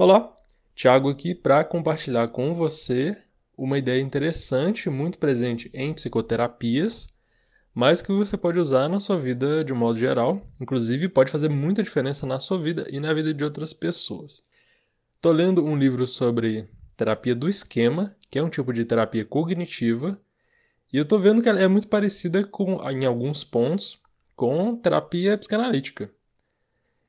Olá, 0.00 0.32
Thiago 0.76 1.10
aqui 1.10 1.34
para 1.34 1.64
compartilhar 1.64 2.28
com 2.28 2.54
você 2.54 3.20
uma 3.56 3.76
ideia 3.76 4.00
interessante, 4.00 4.88
muito 4.88 5.18
presente 5.18 5.68
em 5.74 5.92
psicoterapias, 5.92 7.08
mas 7.74 8.00
que 8.00 8.12
você 8.12 8.36
pode 8.36 8.60
usar 8.60 8.88
na 8.88 9.00
sua 9.00 9.18
vida 9.18 9.64
de 9.64 9.72
um 9.72 9.76
modo 9.76 9.98
geral, 9.98 10.40
inclusive 10.60 11.08
pode 11.08 11.32
fazer 11.32 11.48
muita 11.48 11.82
diferença 11.82 12.24
na 12.26 12.38
sua 12.38 12.60
vida 12.60 12.86
e 12.92 13.00
na 13.00 13.12
vida 13.12 13.34
de 13.34 13.42
outras 13.42 13.72
pessoas. 13.72 14.40
Estou 15.16 15.32
lendo 15.32 15.64
um 15.64 15.76
livro 15.76 16.06
sobre 16.06 16.68
terapia 16.96 17.34
do 17.34 17.48
esquema, 17.48 18.14
que 18.30 18.38
é 18.38 18.42
um 18.42 18.48
tipo 18.48 18.72
de 18.72 18.84
terapia 18.84 19.24
cognitiva, 19.24 20.16
e 20.92 20.96
eu 20.96 21.02
estou 21.02 21.18
vendo 21.18 21.42
que 21.42 21.48
ela 21.48 21.58
é 21.58 21.66
muito 21.66 21.88
parecida 21.88 22.44
com, 22.44 22.88
em 22.88 23.04
alguns 23.04 23.42
pontos, 23.42 23.98
com 24.36 24.76
terapia 24.76 25.36
psicanalítica. 25.36 26.08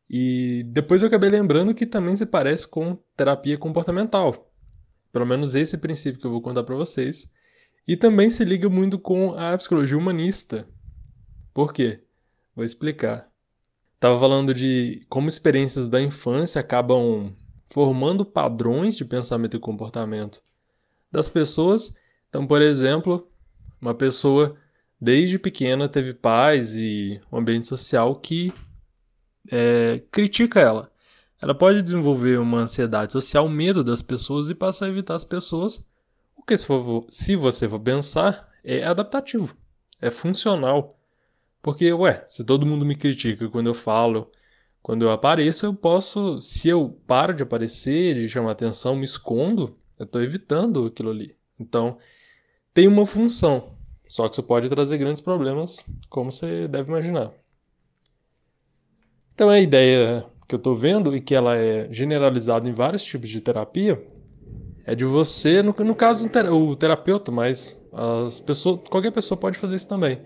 E 0.09 0.63
depois 0.67 1.01
eu 1.01 1.07
acabei 1.07 1.29
lembrando 1.29 1.73
que 1.73 1.85
também 1.85 2.15
se 2.15 2.25
parece 2.25 2.67
com 2.67 2.97
terapia 3.15 3.57
comportamental. 3.57 4.51
Pelo 5.11 5.25
menos 5.25 5.53
esse 5.53 5.77
princípio 5.77 6.19
que 6.19 6.25
eu 6.25 6.31
vou 6.31 6.41
contar 6.41 6.63
para 6.63 6.75
vocês. 6.75 7.31
E 7.87 7.95
também 7.95 8.29
se 8.29 8.43
liga 8.43 8.69
muito 8.69 8.97
com 8.97 9.33
a 9.33 9.55
psicologia 9.57 9.97
humanista. 9.97 10.67
Por 11.53 11.73
quê? 11.73 12.03
Vou 12.55 12.65
explicar. 12.65 13.29
Tava 13.99 14.19
falando 14.19 14.53
de 14.53 15.05
como 15.09 15.27
experiências 15.27 15.87
da 15.87 16.01
infância 16.01 16.61
acabam 16.61 17.35
formando 17.69 18.25
padrões 18.25 18.95
de 18.95 19.05
pensamento 19.05 19.57
e 19.57 19.59
comportamento 19.59 20.41
das 21.11 21.29
pessoas. 21.29 21.95
Então, 22.29 22.47
por 22.47 22.61
exemplo, 22.61 23.29
uma 23.81 23.93
pessoa 23.93 24.55
desde 24.99 25.37
pequena 25.37 25.87
teve 25.87 26.13
pais 26.13 26.75
e 26.75 27.21
um 27.31 27.37
ambiente 27.37 27.67
social 27.67 28.15
que 28.15 28.53
é, 29.51 30.01
critica 30.11 30.59
ela. 30.59 30.91
Ela 31.41 31.55
pode 31.55 31.81
desenvolver 31.81 32.37
uma 32.39 32.59
ansiedade 32.59 33.13
social, 33.13 33.47
medo 33.47 33.83
das 33.83 34.01
pessoas 34.01 34.49
e 34.49 34.55
passar 34.55 34.87
a 34.87 34.89
evitar 34.89 35.15
as 35.15 35.23
pessoas. 35.23 35.81
O 36.35 36.43
que, 36.43 36.57
se, 36.57 36.65
for, 36.65 37.05
se 37.09 37.35
você 37.35 37.67
for 37.67 37.79
pensar, 37.79 38.49
é 38.63 38.83
adaptativo, 38.83 39.55
é 40.01 40.11
funcional. 40.11 40.99
Porque, 41.61 41.91
ué, 41.93 42.23
se 42.27 42.43
todo 42.43 42.65
mundo 42.65 42.85
me 42.85 42.95
critica 42.95 43.49
quando 43.49 43.67
eu 43.67 43.73
falo, 43.73 44.31
quando 44.81 45.03
eu 45.03 45.11
apareço, 45.11 45.65
eu 45.65 45.73
posso, 45.73 46.39
se 46.41 46.67
eu 46.67 46.89
paro 47.05 47.33
de 47.33 47.43
aparecer, 47.43 48.15
de 48.15 48.27
chamar 48.29 48.51
atenção, 48.51 48.95
me 48.95 49.05
escondo, 49.05 49.77
eu 49.97 50.05
estou 50.05 50.21
evitando 50.21 50.85
aquilo 50.85 51.09
ali. 51.09 51.35
Então, 51.59 51.97
tem 52.73 52.87
uma 52.87 53.05
função, 53.05 53.75
só 54.07 54.27
que 54.27 54.35
isso 54.35 54.43
pode 54.43 54.69
trazer 54.69 54.97
grandes 54.97 55.21
problemas, 55.21 55.85
como 56.09 56.31
você 56.31 56.67
deve 56.67 56.89
imaginar. 56.89 57.33
Então 59.39 59.47
a 59.47 59.57
ideia 59.57 60.25
que 60.49 60.53
eu 60.53 60.57
estou 60.57 60.75
vendo 60.75 61.15
e 61.15 61.21
que 61.21 61.33
ela 61.33 61.55
é 61.55 61.87
generalizada 61.93 62.67
em 62.67 62.73
vários 62.73 63.05
tipos 63.05 63.29
de 63.29 63.39
terapia 63.39 64.05
é 64.85 64.93
de 64.93 65.05
você, 65.05 65.63
no, 65.63 65.73
no 65.73 65.95
caso 65.95 66.29
o 66.51 66.75
terapeuta, 66.75 67.31
mas 67.31 67.81
as 67.93 68.37
pessoas, 68.41 68.81
qualquer 68.89 69.11
pessoa 69.11 69.39
pode 69.39 69.57
fazer 69.57 69.77
isso 69.77 69.87
também. 69.87 70.19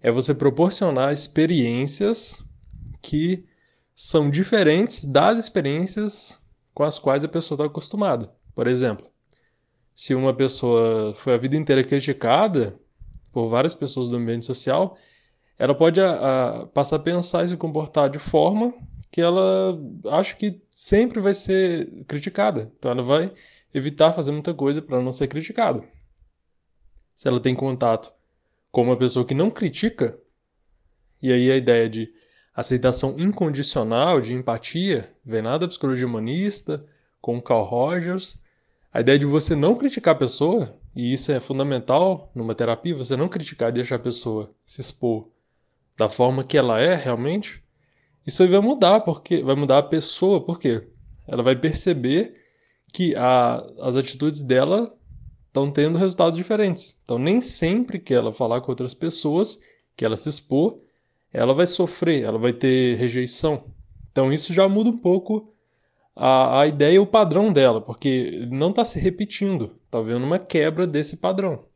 É 0.00 0.10
você 0.10 0.34
proporcionar 0.34 1.12
experiências 1.12 2.42
que 3.02 3.44
são 3.94 4.30
diferentes 4.30 5.04
das 5.04 5.38
experiências 5.38 6.40
com 6.72 6.82
as 6.82 6.98
quais 6.98 7.22
a 7.22 7.28
pessoa 7.28 7.56
está 7.56 7.66
acostumada. 7.66 8.32
Por 8.54 8.66
exemplo, 8.66 9.06
se 9.94 10.14
uma 10.14 10.32
pessoa 10.32 11.12
foi 11.14 11.34
a 11.34 11.36
vida 11.36 11.56
inteira 11.56 11.84
criticada 11.84 12.80
por 13.30 13.50
várias 13.50 13.74
pessoas 13.74 14.08
do 14.08 14.16
ambiente 14.16 14.46
social, 14.46 14.96
ela 15.60 15.74
pode 15.74 16.00
a, 16.00 16.12
a, 16.62 16.66
passar 16.68 16.96
a 16.96 17.00
pensar 17.00 17.44
e 17.44 17.48
se 17.48 17.56
comportar 17.56 18.08
de 18.08 18.18
forma 18.18 18.72
que 19.10 19.20
ela 19.20 19.78
acha 20.06 20.34
que 20.34 20.58
sempre 20.70 21.20
vai 21.20 21.34
ser 21.34 22.02
criticada. 22.06 22.72
Então 22.78 22.90
ela 22.90 23.02
vai 23.02 23.30
evitar 23.74 24.10
fazer 24.14 24.32
muita 24.32 24.54
coisa 24.54 24.80
para 24.80 25.02
não 25.02 25.12
ser 25.12 25.28
criticada. 25.28 25.84
Se 27.14 27.28
ela 27.28 27.38
tem 27.38 27.54
contato 27.54 28.10
com 28.72 28.84
uma 28.84 28.96
pessoa 28.96 29.22
que 29.22 29.34
não 29.34 29.50
critica, 29.50 30.18
e 31.20 31.30
aí 31.30 31.52
a 31.52 31.56
ideia 31.58 31.90
de 31.90 32.10
aceitação 32.54 33.16
incondicional, 33.18 34.18
de 34.18 34.32
empatia, 34.32 35.14
vem 35.22 35.42
nada 35.42 35.58
da 35.58 35.68
psicologia 35.68 36.06
humanista, 36.06 36.86
com 37.20 37.38
Carl 37.38 37.64
Rogers, 37.64 38.38
a 38.90 39.02
ideia 39.02 39.18
de 39.18 39.26
você 39.26 39.54
não 39.54 39.74
criticar 39.74 40.14
a 40.14 40.18
pessoa, 40.18 40.74
e 40.96 41.12
isso 41.12 41.30
é 41.30 41.38
fundamental 41.38 42.32
numa 42.34 42.54
terapia, 42.54 42.96
você 42.96 43.14
não 43.14 43.28
criticar 43.28 43.68
e 43.68 43.72
deixar 43.72 43.96
a 43.96 43.98
pessoa 43.98 44.50
se 44.64 44.80
expor 44.80 45.28
da 46.00 46.08
forma 46.08 46.42
que 46.42 46.56
ela 46.56 46.80
é 46.80 46.96
realmente, 46.96 47.62
isso 48.26 48.42
aí 48.42 48.48
vai 48.48 48.60
mudar, 48.60 49.00
porque 49.00 49.42
vai 49.42 49.54
mudar 49.54 49.78
a 49.78 49.82
pessoa, 49.82 50.42
porque 50.42 50.88
ela 51.28 51.42
vai 51.42 51.54
perceber 51.54 52.36
que 52.90 53.14
a, 53.14 53.62
as 53.80 53.96
atitudes 53.96 54.40
dela 54.40 54.96
estão 55.48 55.70
tendo 55.70 55.98
resultados 55.98 56.38
diferentes. 56.38 56.98
Então, 57.04 57.18
nem 57.18 57.42
sempre 57.42 57.98
que 57.98 58.14
ela 58.14 58.32
falar 58.32 58.62
com 58.62 58.72
outras 58.72 58.94
pessoas, 58.94 59.60
que 59.94 60.02
ela 60.02 60.16
se 60.16 60.30
expor, 60.30 60.80
ela 61.30 61.52
vai 61.52 61.66
sofrer, 61.66 62.24
ela 62.24 62.38
vai 62.38 62.54
ter 62.54 62.96
rejeição. 62.96 63.64
Então, 64.10 64.32
isso 64.32 64.54
já 64.54 64.66
muda 64.66 64.88
um 64.88 64.96
pouco 64.96 65.52
a, 66.16 66.60
a 66.62 66.66
ideia 66.66 66.94
e 66.94 66.98
o 66.98 67.06
padrão 67.06 67.52
dela, 67.52 67.82
porque 67.82 68.48
não 68.50 68.70
está 68.70 68.86
se 68.86 68.98
repetindo, 68.98 69.78
está 69.84 69.98
havendo 69.98 70.24
uma 70.24 70.38
quebra 70.38 70.86
desse 70.86 71.18
padrão. 71.18 71.66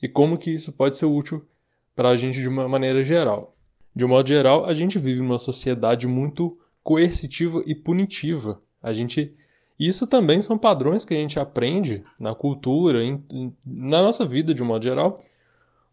E 0.00 0.06
como 0.06 0.38
que 0.38 0.50
isso 0.50 0.72
pode 0.72 0.96
ser 0.96 1.06
útil 1.06 1.44
para 1.94 2.10
a 2.10 2.16
gente 2.16 2.40
de 2.40 2.48
uma 2.48 2.68
maneira 2.68 3.04
geral. 3.04 3.54
De 3.94 4.04
um 4.04 4.08
modo 4.08 4.26
geral, 4.26 4.64
a 4.64 4.72
gente 4.72 4.98
vive 4.98 5.20
numa 5.20 5.38
sociedade 5.38 6.06
muito 6.06 6.58
coercitiva 6.82 7.62
e 7.66 7.74
punitiva. 7.74 8.60
A 8.82 8.92
gente 8.92 9.34
isso 9.78 10.06
também 10.06 10.40
são 10.40 10.56
padrões 10.56 11.04
que 11.04 11.12
a 11.12 11.16
gente 11.16 11.40
aprende 11.40 12.04
na 12.18 12.34
cultura, 12.34 13.02
em, 13.02 13.20
na 13.66 14.00
nossa 14.00 14.24
vida 14.24 14.54
de 14.54 14.62
um 14.62 14.66
modo 14.66 14.84
geral. 14.84 15.16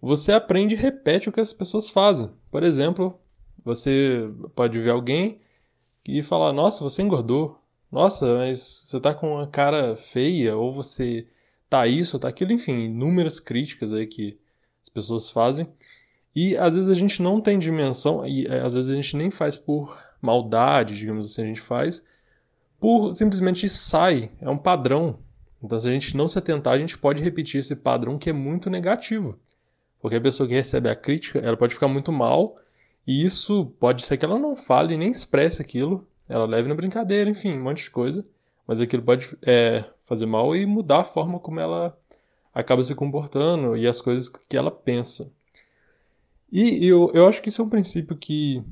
Você 0.01 0.31
aprende 0.31 0.75
e 0.75 0.77
repete 0.77 1.27
o 1.27 1.31
que 1.31 1.39
as 1.39 1.51
pessoas 1.51 1.89
fazem. 1.89 2.29
Por 2.51 2.61
exemplo, 2.61 3.19
você 3.63 4.29
pode 4.55 4.79
ver 4.79 4.91
alguém 4.91 5.41
e 6.07 6.21
falar: 6.21 6.53
Nossa, 6.53 6.83
você 6.83 7.01
engordou. 7.01 7.59
Nossa, 7.91 8.37
mas 8.37 8.83
você 8.85 8.99
tá 8.99 9.13
com 9.13 9.33
uma 9.33 9.47
cara 9.47 9.95
feia, 9.95 10.55
ou 10.55 10.71
você 10.71 11.27
tá 11.67 11.87
isso, 11.87 12.19
tá 12.19 12.27
aquilo, 12.27 12.51
enfim, 12.51 12.85
inúmeras 12.85 13.39
críticas 13.39 13.91
aí 13.91 14.05
que 14.05 14.39
as 14.83 14.89
pessoas 14.89 15.31
fazem. 15.31 15.67
E 16.35 16.57
às 16.57 16.75
vezes 16.75 16.89
a 16.89 16.93
gente 16.93 17.21
não 17.21 17.41
tem 17.41 17.57
dimensão, 17.57 18.25
e 18.25 18.45
é, 18.45 18.61
às 18.61 18.75
vezes 18.75 18.91
a 18.91 18.95
gente 18.95 19.17
nem 19.17 19.31
faz 19.31 19.55
por 19.55 19.97
maldade, 20.21 20.97
digamos 20.97 21.25
assim, 21.25 21.43
a 21.43 21.47
gente 21.47 21.61
faz 21.61 22.05
por 22.79 23.13
simplesmente 23.13 23.69
sai, 23.69 24.31
é 24.39 24.49
um 24.49 24.57
padrão. 24.57 25.19
Então, 25.61 25.77
se 25.77 25.89
a 25.89 25.91
gente 25.91 26.15
não 26.15 26.27
se 26.27 26.39
atentar, 26.39 26.73
a 26.73 26.79
gente 26.79 26.97
pode 26.97 27.21
repetir 27.21 27.59
esse 27.59 27.75
padrão 27.75 28.17
que 28.17 28.29
é 28.29 28.33
muito 28.33 28.69
negativo. 28.69 29.37
Porque 29.99 30.15
a 30.15 30.21
pessoa 30.21 30.47
que 30.47 30.55
recebe 30.55 30.89
a 30.89 30.95
crítica, 30.95 31.39
ela 31.39 31.57
pode 31.57 31.73
ficar 31.73 31.89
muito 31.89 32.11
mal, 32.11 32.55
e 33.05 33.25
isso 33.25 33.65
pode 33.77 34.05
ser 34.05 34.15
que 34.15 34.23
ela 34.23 34.39
não 34.39 34.55
fale 34.55 34.95
nem 34.95 35.11
expresse 35.11 35.61
aquilo, 35.61 36.07
ela 36.27 36.45
leve 36.45 36.69
na 36.69 36.75
brincadeira, 36.75 37.29
enfim, 37.29 37.57
um 37.57 37.63
monte 37.63 37.83
de 37.83 37.89
coisa, 37.89 38.25
mas 38.65 38.79
aquilo 38.79 39.03
pode 39.03 39.35
é, 39.41 39.83
fazer 40.03 40.25
mal 40.25 40.55
e 40.55 40.65
mudar 40.65 40.99
a 40.99 41.03
forma 41.03 41.39
como 41.39 41.59
ela 41.59 41.97
acaba 42.53 42.83
se 42.83 42.95
comportando 42.95 43.75
e 43.75 43.87
as 43.87 43.99
coisas 43.99 44.29
que 44.29 44.55
ela 44.55 44.71
pensa. 44.71 45.33
E 46.51 46.85
eu, 46.85 47.11
eu 47.13 47.27
acho 47.27 47.41
que 47.41 47.49
isso 47.49 47.61
é 47.61 47.65
um 47.65 47.69
princípio 47.69 48.15
que 48.17 48.63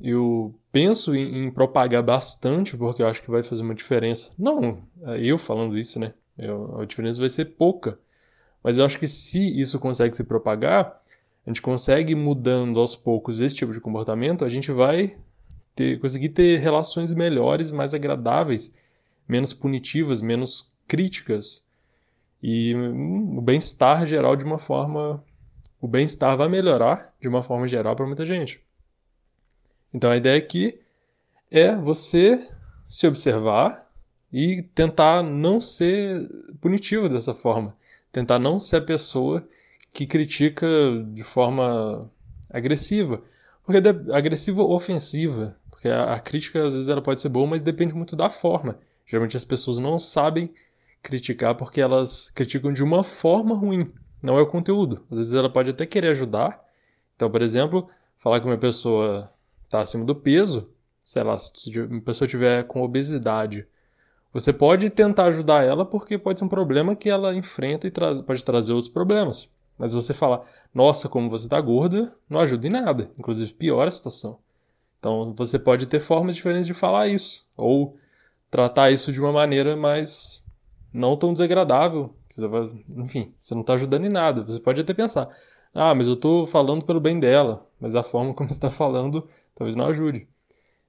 eu 0.00 0.54
penso 0.72 1.14
em, 1.14 1.46
em, 1.46 1.50
propagar 1.50 2.02
bastante, 2.02 2.76
porque 2.76 3.02
eu 3.02 3.06
acho 3.06 3.22
que 3.22 3.30
vai 3.30 3.42
fazer 3.42 3.62
uma 3.62 3.74
diferença. 3.74 4.30
Não 4.38 4.82
é 5.02 5.20
eu 5.20 5.38
falando 5.38 5.78
isso, 5.78 5.98
né? 5.98 6.12
Eu, 6.36 6.80
a 6.80 6.84
diferença 6.84 7.20
vai 7.20 7.30
ser 7.30 7.44
pouca. 7.56 7.98
Mas 8.62 8.78
eu 8.78 8.84
acho 8.84 8.98
que 8.98 9.06
se 9.06 9.60
isso 9.60 9.78
consegue 9.78 10.16
se 10.16 10.24
propagar, 10.24 11.00
a 11.46 11.50
gente 11.50 11.62
consegue 11.62 12.14
mudando 12.14 12.80
aos 12.80 12.96
poucos 12.96 13.40
esse 13.40 13.54
tipo 13.54 13.72
de 13.72 13.80
comportamento, 13.80 14.44
a 14.44 14.48
gente 14.48 14.72
vai 14.72 15.16
ter, 15.74 16.00
conseguir 16.00 16.30
ter 16.30 16.58
relações 16.58 17.12
melhores, 17.12 17.70
mais 17.70 17.92
agradáveis, 17.92 18.72
menos 19.28 19.52
punitivas, 19.52 20.22
menos 20.22 20.72
críticas 20.88 21.62
e 22.42 22.74
o 22.74 23.40
bem-estar 23.40 24.06
geral 24.06 24.36
de 24.36 24.44
uma 24.44 24.58
forma. 24.58 25.22
O 25.84 25.86
bem-estar 25.86 26.34
vai 26.34 26.48
melhorar 26.48 27.14
de 27.20 27.28
uma 27.28 27.42
forma 27.42 27.68
geral 27.68 27.94
para 27.94 28.06
muita 28.06 28.24
gente. 28.24 28.58
Então 29.92 30.10
a 30.10 30.16
ideia 30.16 30.38
aqui 30.38 30.80
é 31.50 31.76
você 31.76 32.42
se 32.82 33.06
observar 33.06 33.86
e 34.32 34.62
tentar 34.62 35.22
não 35.22 35.60
ser 35.60 36.26
punitivo 36.58 37.06
dessa 37.06 37.34
forma. 37.34 37.76
Tentar 38.10 38.38
não 38.38 38.58
ser 38.58 38.76
a 38.76 38.80
pessoa 38.80 39.46
que 39.92 40.06
critica 40.06 40.66
de 41.12 41.22
forma 41.22 42.10
agressiva. 42.48 43.22
Porque 43.62 43.82
agressiva 44.10 44.62
ou 44.62 44.74
ofensiva. 44.74 45.54
Porque 45.70 45.88
a, 45.88 46.14
a 46.14 46.18
crítica 46.18 46.64
às 46.64 46.72
vezes 46.72 46.88
ela 46.88 47.02
pode 47.02 47.20
ser 47.20 47.28
boa, 47.28 47.46
mas 47.46 47.60
depende 47.60 47.92
muito 47.92 48.16
da 48.16 48.30
forma. 48.30 48.78
Geralmente 49.04 49.36
as 49.36 49.44
pessoas 49.44 49.78
não 49.78 49.98
sabem 49.98 50.50
criticar 51.02 51.54
porque 51.54 51.78
elas 51.78 52.30
criticam 52.30 52.72
de 52.72 52.82
uma 52.82 53.04
forma 53.04 53.54
ruim, 53.54 53.92
não 54.24 54.38
é 54.38 54.42
o 54.42 54.46
conteúdo. 54.46 55.04
Às 55.10 55.18
vezes 55.18 55.34
ela 55.34 55.50
pode 55.50 55.70
até 55.70 55.84
querer 55.84 56.08
ajudar. 56.08 56.58
Então, 57.14 57.30
por 57.30 57.42
exemplo, 57.42 57.88
falar 58.16 58.40
que 58.40 58.46
uma 58.46 58.56
pessoa 58.56 59.30
está 59.64 59.82
acima 59.82 60.04
do 60.04 60.14
peso, 60.14 60.70
sei 61.02 61.22
lá, 61.22 61.38
se 61.38 61.78
uma 61.78 62.00
pessoa 62.00 62.26
tiver 62.26 62.64
com 62.64 62.82
obesidade, 62.82 63.68
você 64.32 64.50
pode 64.52 64.88
tentar 64.88 65.26
ajudar 65.26 65.62
ela 65.62 65.84
porque 65.84 66.16
pode 66.16 66.38
ser 66.38 66.46
um 66.46 66.48
problema 66.48 66.96
que 66.96 67.10
ela 67.10 67.34
enfrenta 67.36 67.86
e 67.86 67.90
tra 67.90 68.22
pode 68.22 68.42
trazer 68.42 68.72
outros 68.72 68.90
problemas. 68.90 69.52
Mas 69.76 69.92
você 69.92 70.14
falar, 70.14 70.42
nossa, 70.72 71.08
como 71.08 71.28
você 71.28 71.44
está 71.44 71.60
gorda, 71.60 72.16
não 72.28 72.40
ajuda 72.40 72.66
em 72.66 72.70
nada. 72.70 73.10
Inclusive 73.18 73.52
piora 73.52 73.88
a 73.88 73.92
situação. 73.92 74.38
Então 74.98 75.34
você 75.36 75.58
pode 75.58 75.86
ter 75.86 76.00
formas 76.00 76.34
diferentes 76.34 76.66
de 76.66 76.74
falar 76.74 77.08
isso. 77.08 77.46
Ou 77.56 77.96
tratar 78.50 78.90
isso 78.90 79.12
de 79.12 79.20
uma 79.20 79.32
maneira 79.32 79.76
mais 79.76 80.42
não 80.92 81.14
tão 81.14 81.32
desagradável. 81.32 82.14
Vai, 82.38 82.68
enfim, 82.96 83.34
você 83.38 83.54
não 83.54 83.62
está 83.62 83.74
ajudando 83.74 84.04
em 84.04 84.10
nada. 84.10 84.42
Você 84.42 84.60
pode 84.60 84.80
até 84.80 84.94
pensar, 84.94 85.28
ah, 85.74 85.94
mas 85.94 86.06
eu 86.06 86.14
estou 86.14 86.46
falando 86.46 86.84
pelo 86.84 87.00
bem 87.00 87.18
dela. 87.18 87.68
Mas 87.80 87.94
a 87.94 88.02
forma 88.02 88.34
como 88.34 88.48
você 88.48 88.54
está 88.54 88.70
falando 88.70 89.28
talvez 89.54 89.76
não 89.76 89.86
ajude. 89.86 90.28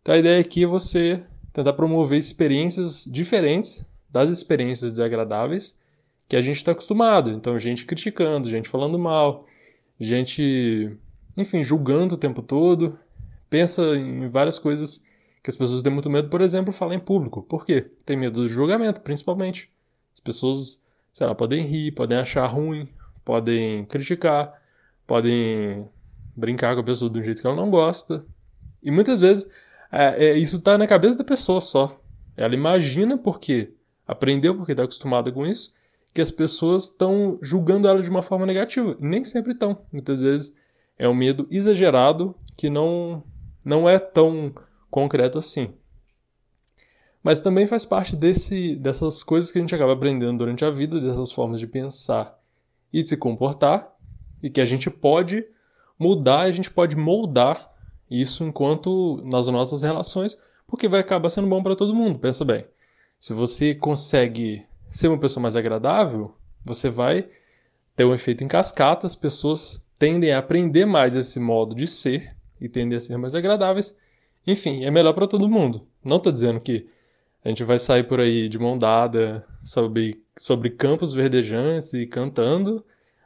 Então 0.01 0.15
a 0.15 0.17
ideia 0.17 0.39
aqui 0.39 0.63
é 0.63 0.67
você 0.67 1.25
tentar 1.53 1.73
promover 1.73 2.19
experiências 2.19 3.05
diferentes 3.05 3.85
das 4.09 4.29
experiências 4.29 4.93
desagradáveis 4.93 5.79
que 6.27 6.35
a 6.35 6.41
gente 6.41 6.57
está 6.57 6.71
acostumado. 6.71 7.31
Então, 7.31 7.57
gente 7.59 7.85
criticando, 7.85 8.49
gente 8.49 8.69
falando 8.69 8.97
mal, 8.97 9.45
gente, 9.99 10.97
enfim, 11.37 11.63
julgando 11.63 12.15
o 12.15 12.17
tempo 12.17 12.41
todo. 12.41 12.97
Pensa 13.49 13.95
em 13.95 14.27
várias 14.27 14.59
coisas 14.59 15.03
que 15.43 15.49
as 15.49 15.55
pessoas 15.55 15.83
têm 15.83 15.93
muito 15.93 16.09
medo, 16.09 16.29
por 16.29 16.41
exemplo, 16.41 16.73
falar 16.73 16.95
em 16.95 16.99
público. 16.99 17.43
Por 17.43 17.65
quê? 17.65 17.81
Tem 18.05 18.17
medo 18.17 18.41
do 18.41 18.47
julgamento, 18.47 19.01
principalmente. 19.01 19.69
As 20.13 20.19
pessoas, 20.19 20.84
sei 21.15 21.25
lá, 21.25 21.33
podem 21.33 21.63
rir, 21.63 21.93
podem 21.93 22.17
achar 22.17 22.45
ruim, 22.45 22.89
podem 23.23 23.85
criticar, 23.85 24.61
podem 25.07 25.87
brincar 26.35 26.75
com 26.75 26.81
a 26.81 26.83
pessoa 26.83 27.09
do 27.09 27.23
jeito 27.23 27.39
que 27.39 27.47
ela 27.47 27.55
não 27.55 27.71
gosta. 27.71 28.25
E 28.83 28.91
muitas 28.91 29.21
vezes 29.21 29.49
é, 29.89 30.25
é, 30.25 30.37
isso 30.37 30.57
está 30.57 30.77
na 30.77 30.85
cabeça 30.85 31.17
da 31.17 31.23
pessoa 31.23 31.61
só. 31.61 32.01
Ela 32.35 32.53
imagina 32.53 33.17
porque 33.17 33.71
aprendeu, 34.05 34.55
porque 34.55 34.73
está 34.73 34.83
acostumada 34.83 35.31
com 35.31 35.47
isso, 35.47 35.73
que 36.13 36.19
as 36.19 36.31
pessoas 36.31 36.89
estão 36.89 37.39
julgando 37.41 37.87
ela 37.87 38.03
de 38.03 38.09
uma 38.09 38.21
forma 38.21 38.45
negativa. 38.45 38.97
E 38.99 39.05
nem 39.05 39.23
sempre 39.23 39.53
estão. 39.53 39.85
Muitas 39.93 40.19
vezes 40.19 40.53
é 40.99 41.07
um 41.07 41.15
medo 41.15 41.47
exagerado 41.49 42.35
que 42.57 42.69
não, 42.69 43.23
não 43.63 43.87
é 43.87 43.99
tão 43.99 44.53
concreto 44.91 45.37
assim. 45.37 45.73
Mas 47.25 47.41
também 47.41 47.65
faz 47.65 47.83
parte 47.83 48.15
desse, 48.15 48.75
dessas 48.75 49.23
coisas 49.23 49.51
que 49.51 49.57
a 49.57 49.61
gente 49.61 49.73
acaba 49.73 49.93
aprendendo 49.93 50.37
durante 50.37 50.63
a 50.63 50.69
vida, 50.69 51.01
dessas 51.01 51.31
formas 51.31 51.59
de 51.59 51.65
pensar 51.65 52.39
e 52.93 53.01
de 53.01 53.09
se 53.09 53.17
comportar, 53.17 53.91
e 54.43 54.47
que 54.47 54.61
a 54.61 54.65
gente 54.65 54.91
pode 54.91 55.43
mudar, 55.97 56.41
a 56.41 56.51
gente 56.51 56.69
pode 56.69 56.95
moldar 56.95 57.73
isso 58.11 58.43
enquanto 58.43 59.19
nas 59.25 59.47
nossas 59.47 59.81
relações, 59.81 60.37
porque 60.67 60.87
vai 60.87 60.99
acabar 60.99 61.29
sendo 61.31 61.47
bom 61.47 61.63
para 61.63 61.75
todo 61.75 61.95
mundo. 61.95 62.19
Pensa 62.19 62.45
bem. 62.45 62.63
Se 63.19 63.33
você 63.33 63.73
consegue 63.73 64.63
ser 64.91 65.07
uma 65.07 65.17
pessoa 65.17 65.41
mais 65.41 65.55
agradável, 65.55 66.35
você 66.63 66.91
vai 66.91 67.27
ter 67.95 68.05
um 68.05 68.13
efeito 68.13 68.43
em 68.43 68.47
cascata, 68.47 69.07
as 69.07 69.15
pessoas 69.15 69.83
tendem 69.97 70.31
a 70.31 70.37
aprender 70.37 70.85
mais 70.85 71.15
esse 71.15 71.39
modo 71.39 71.73
de 71.73 71.87
ser 71.87 72.35
e 72.61 72.69
tendem 72.69 72.99
a 72.99 73.01
ser 73.01 73.17
mais 73.17 73.33
agradáveis. 73.33 73.97
Enfim, 74.45 74.85
é 74.85 74.91
melhor 74.91 75.13
para 75.13 75.25
todo 75.25 75.49
mundo. 75.49 75.87
Não 76.03 76.17
estou 76.17 76.31
dizendo 76.31 76.59
que 76.59 76.93
a 77.45 77.49
gente 77.49 77.63
vai 77.63 77.77
sair 77.77 78.03
por 78.03 78.19
aí 78.19 78.49
de 78.49 78.57
mão 78.57 78.75
dada 78.75 79.45
sobre, 79.61 80.19
sobre 80.35 80.71
campos 80.71 81.13
verdejantes 81.13 81.93
e 81.93 82.07
cantando, 82.07 82.83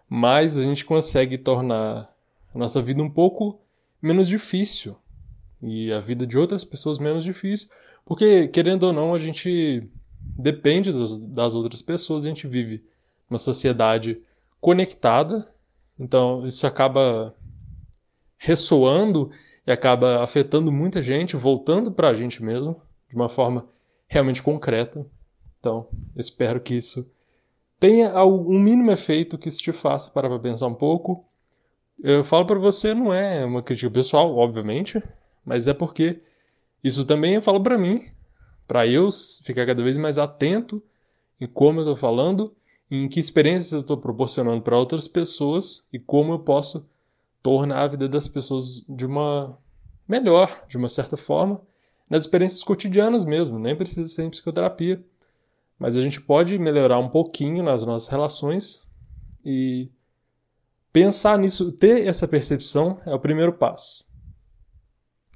mas 0.10 0.58
a 0.58 0.64
gente 0.64 0.84
consegue 0.84 1.38
tornar 1.38 2.14
a 2.54 2.58
nossa 2.58 2.82
vida 2.82 3.02
um 3.02 3.10
pouco 3.10 3.62
menos 4.02 4.28
difícil 4.28 4.98
e 5.62 5.94
a 5.94 6.00
vida 6.00 6.28
de 6.28 6.38
outras 6.38 6.66
pessoas 6.66 7.00
menos 7.00 7.24
difícil, 7.24 7.70
porque 8.04 8.50
querendo 8.50 8.84
ou 8.84 8.94
não 8.94 9.14
a 9.14 9.18
gente 9.18 9.90
depende 10.20 10.92
das, 10.92 11.18
das 11.18 11.54
outras 11.54 11.82
pessoas, 11.82 12.26
a 12.26 12.28
gente 12.28 12.46
vive 12.46 12.84
uma 13.30 13.40
sociedade 13.40 14.20
conectada, 14.60 15.48
então 15.98 16.46
isso 16.46 16.68
acaba 16.68 17.34
ressoando 18.38 19.32
e 19.66 19.72
acaba 19.72 20.22
afetando 20.22 20.74
muita 20.74 21.02
gente, 21.02 21.38
voltando 21.38 21.90
para 21.90 22.10
a 22.10 22.14
gente 22.14 22.44
mesmo 22.44 22.82
de 23.08 23.16
uma 23.16 23.30
forma 23.30 23.66
realmente 24.10 24.44
concreta. 24.44 25.06
Então, 25.60 25.88
espero 26.18 26.60
que 26.60 26.74
isso 26.74 27.10
tenha 27.80 28.22
um 28.26 28.60
mínimo 28.60 28.92
efeito 28.92 29.38
que 29.38 29.48
isso 29.48 29.60
te 29.60 29.72
faça 29.72 30.10
parar 30.10 30.28
para 30.28 30.40
pensar 30.40 30.68
um 30.68 30.76
pouco 30.76 31.26
eu 32.02 32.24
falo 32.24 32.46
para 32.46 32.58
você, 32.58 32.94
não 32.94 33.14
é 33.14 33.44
uma 33.44 33.62
crítica 33.62 33.92
pessoal, 33.92 34.34
obviamente, 34.38 35.02
mas 35.44 35.68
é 35.68 35.74
porque 35.74 36.22
isso 36.82 37.04
também 37.06 37.34
eu 37.34 37.42
falo 37.42 37.62
para 37.62 37.78
mim, 37.78 38.06
para 38.66 38.88
eu 38.88 39.10
ficar 39.44 39.66
cada 39.66 39.84
vez 39.84 39.98
mais 39.98 40.18
atento 40.18 40.82
em 41.42 41.48
como 41.48 41.80
eu 41.80 41.84
estou 41.84 41.96
falando, 41.98 42.56
em 42.90 43.08
que 43.10 43.20
experiências 43.20 43.74
eu 43.74 43.82
estou 43.82 43.98
proporcionando 43.98 44.62
para 44.62 44.78
outras 44.78 45.08
pessoas 45.10 45.86
e 45.92 46.00
como 46.00 46.32
eu 46.34 46.40
posso 46.40 46.88
tornar 47.44 47.82
a 47.82 47.88
vida 47.88 48.08
das 48.08 48.30
pessoas 48.30 48.86
de 48.88 49.06
uma 49.06 49.58
melhor, 50.08 50.66
de 50.70 50.78
uma 50.78 50.88
certa 50.88 51.18
forma, 51.18 51.62
nas 52.10 52.24
experiências 52.24 52.64
cotidianas 52.64 53.24
mesmo, 53.24 53.60
nem 53.60 53.76
precisa 53.76 54.08
ser 54.08 54.24
em 54.24 54.30
psicoterapia, 54.30 55.04
mas 55.78 55.96
a 55.96 56.02
gente 56.02 56.20
pode 56.20 56.58
melhorar 56.58 57.00
um 57.00 57.10
pouquinho 57.10 57.64
nas 57.64 57.86
nossas 57.86 58.10
relações 58.10 58.88
e 59.46 59.92
Pensar 60.92 61.38
nisso, 61.38 61.72
ter 61.72 62.08
essa 62.08 62.28
percepção 62.28 63.00
é 63.06 63.14
o 63.14 63.20
primeiro 63.20 63.54
passo. 63.54 64.09